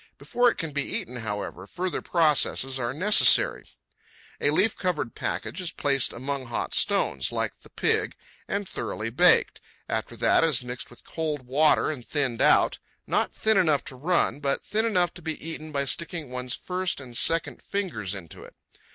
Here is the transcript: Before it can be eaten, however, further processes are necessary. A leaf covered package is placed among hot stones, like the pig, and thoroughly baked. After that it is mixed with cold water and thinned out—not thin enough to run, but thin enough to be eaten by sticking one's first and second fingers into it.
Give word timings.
Before 0.17 0.49
it 0.49 0.57
can 0.57 0.71
be 0.71 0.81
eaten, 0.81 1.17
however, 1.17 1.67
further 1.67 2.01
processes 2.01 2.79
are 2.79 2.91
necessary. 2.91 3.65
A 4.39 4.49
leaf 4.49 4.75
covered 4.75 5.13
package 5.13 5.61
is 5.61 5.71
placed 5.71 6.11
among 6.11 6.47
hot 6.47 6.73
stones, 6.73 7.31
like 7.31 7.59
the 7.59 7.69
pig, 7.69 8.15
and 8.47 8.67
thoroughly 8.67 9.11
baked. 9.11 9.61
After 9.87 10.17
that 10.17 10.43
it 10.43 10.47
is 10.49 10.63
mixed 10.63 10.89
with 10.89 11.03
cold 11.03 11.43
water 11.45 11.91
and 11.91 12.03
thinned 12.03 12.41
out—not 12.41 13.31
thin 13.35 13.57
enough 13.57 13.83
to 13.83 13.95
run, 13.95 14.39
but 14.39 14.65
thin 14.65 14.85
enough 14.87 15.13
to 15.13 15.21
be 15.21 15.37
eaten 15.39 15.71
by 15.71 15.85
sticking 15.85 16.31
one's 16.31 16.55
first 16.55 16.99
and 16.99 17.15
second 17.15 17.61
fingers 17.61 18.15
into 18.15 18.43
it. 18.43 18.55